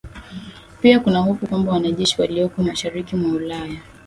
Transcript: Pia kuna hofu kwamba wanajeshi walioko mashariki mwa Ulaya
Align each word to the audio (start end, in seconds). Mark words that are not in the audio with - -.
Pia 0.81 0.99
kuna 0.99 1.19
hofu 1.19 1.47
kwamba 1.47 1.71
wanajeshi 1.71 2.21
walioko 2.21 2.63
mashariki 2.63 3.15
mwa 3.15 3.31
Ulaya 3.31 3.79